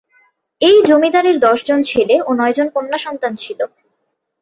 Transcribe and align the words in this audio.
এই 0.61 0.77
জমিদারের 0.87 1.37
দশজন 1.39 1.79
ছেলে 1.81 2.15
ও 2.27 2.29
নয়জন 2.33 2.67
কন্যা 2.75 2.97
সন্তান 2.97 3.33
ছিল। 3.35 3.59